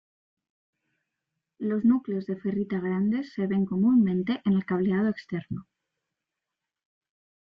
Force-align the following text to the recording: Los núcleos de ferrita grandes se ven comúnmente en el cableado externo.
Los 1.59 1.85
núcleos 1.85 2.25
de 2.25 2.35
ferrita 2.35 2.79
grandes 2.79 3.33
se 3.35 3.45
ven 3.45 3.65
comúnmente 3.67 4.41
en 4.45 4.53
el 4.53 4.65
cableado 4.65 5.09
externo. 5.09 5.67